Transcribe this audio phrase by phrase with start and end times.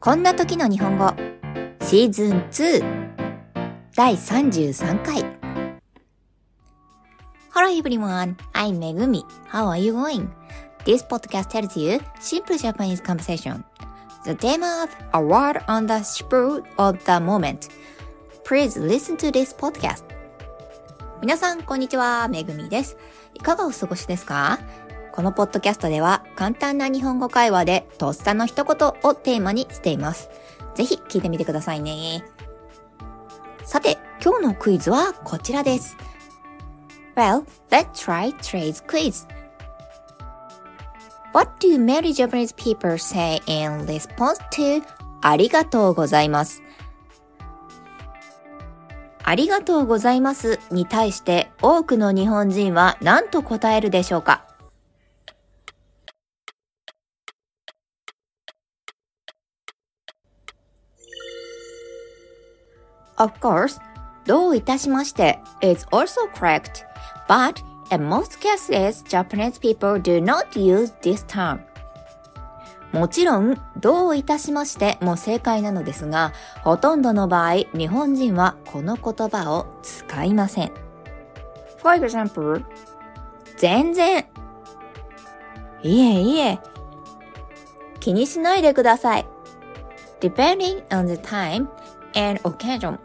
[0.00, 1.12] こんな時の日本語
[1.84, 3.10] シーズン2
[3.96, 5.24] 第33回
[7.52, 9.24] Hello everyone, I'm Megumi.
[9.48, 10.28] How are you going?
[10.84, 13.64] This podcast tells you simple Japanese conversation.
[14.24, 17.68] The theme of a word on the spur of the moment.
[18.44, 20.04] Please listen to this podcast.
[21.20, 22.28] 皆さん、こんにちは。
[22.28, 22.96] めぐみです。
[23.34, 24.60] いかがお過ごしですか
[25.18, 30.30] このポッドキャストでは簡単な日本語会話でとっさの一言をテーマにしています。
[30.76, 32.22] ぜひ聞いてみてくださいね。
[33.64, 35.96] さて、今日のクイズはこちらです。
[37.16, 39.26] Well, let's try today's quiz.
[41.32, 44.84] What do many Japanese people say in response to
[45.22, 46.62] ありがとうございます
[49.24, 54.47] ありがとうございますに対して多くの日本人は何と答えるでしょうか？
[63.18, 63.80] Of course,
[64.24, 66.84] どういたしまして is also correct,
[67.28, 71.60] but in most cases, Japanese people do not use this term.
[72.92, 80.72] もちろん、どういたしましても正解なのですが、ほとんどの場合、日本人はこの言葉を使いません。
[81.82, 82.64] For example,
[83.56, 84.26] 全然。
[85.82, 86.58] いえいえ。
[88.00, 89.26] 気にしないでください。
[90.20, 91.68] Depending on the time
[92.14, 92.98] and occasion.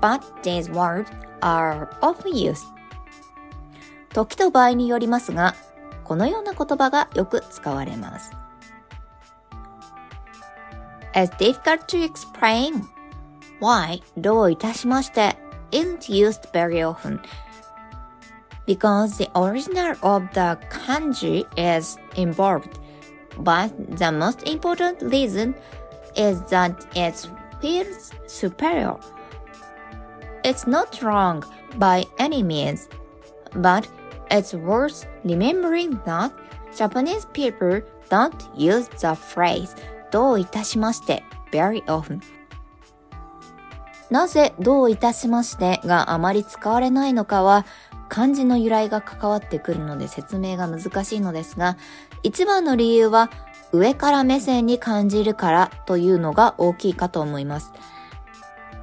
[0.00, 1.10] But these words
[1.42, 2.64] are often used.
[4.12, 5.54] 時と場合によりますが、
[6.04, 8.32] このような言葉がよく使われます。
[11.14, 12.82] It's difficult to explain
[13.60, 15.36] why どういたしまして
[15.70, 17.20] isn't used very often
[18.66, 22.80] because the original of the kanji is involved.
[23.38, 25.54] But the most important reason
[26.16, 27.28] is that it's
[27.64, 28.96] feels superior.
[30.44, 31.42] It's not wrong
[31.78, 32.90] by any means,
[33.54, 33.88] but
[34.30, 36.30] it's worth remembering that
[36.76, 37.80] Japanese people
[38.10, 39.74] don't use the phrase
[40.10, 42.20] どういたしまして very often.
[44.10, 47.64] なぜどういたしましてがあまり使われないのかは
[48.10, 51.78] 漢字の由来が関わってくるので説明が難しいのですが、
[52.22, 53.30] 一番の理由は
[53.74, 57.72] 上から目線に感じるからというのが大きいかと思います。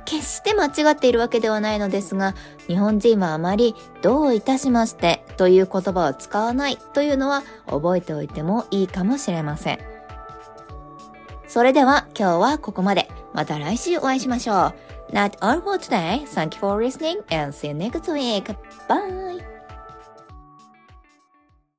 [0.03, 2.35] 決して間違っているわけではないのですが、
[2.67, 9.79] 日本人はあまりどういたしましてという言葉を使わないというのは覚えておいてもいいかもしれません。
[11.47, 13.09] それでは今日はここまで。
[13.33, 14.73] また来週お会いしましょ
[15.09, 15.13] う。
[15.13, 16.25] Not all for today.
[16.25, 18.53] Thank you for listening and see you next week.
[18.89, 19.60] Bye!